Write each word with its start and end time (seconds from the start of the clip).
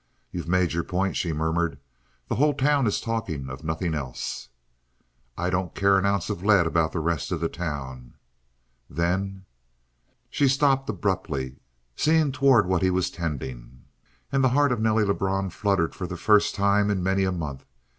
"You've 0.31 0.47
made 0.47 0.73
your 0.73 0.83
point," 0.83 1.15
she 1.15 1.31
murmured. 1.31 1.77
"The 2.27 2.37
whole 2.37 2.55
town 2.55 2.87
is 2.87 2.99
talking 2.99 3.51
of 3.51 3.63
nothing 3.63 3.93
else." 3.93 4.49
"I 5.37 5.51
don't 5.51 5.75
care 5.75 5.95
an 5.99 6.07
ounce 6.07 6.27
of 6.31 6.41
lead 6.43 6.65
about 6.65 6.91
the 6.91 6.99
rest 6.99 7.31
of 7.31 7.39
the 7.39 7.47
town." 7.47 8.15
"Then" 8.89 9.45
She 10.31 10.47
stopped 10.47 10.89
abruptly, 10.89 11.57
seeing 11.95 12.31
toward 12.31 12.65
what 12.65 12.81
he 12.81 12.89
was 12.89 13.11
tending. 13.11 13.83
And 14.31 14.43
the 14.43 14.49
heart 14.57 14.71
of 14.71 14.81
Nelly 14.81 15.03
Lebrun 15.03 15.51
fluttered 15.51 15.93
for 15.93 16.07
the 16.07 16.17
first 16.17 16.55
time 16.55 16.89
in 16.89 17.03
many 17.03 17.23
a 17.23 17.31
month. 17.31 17.63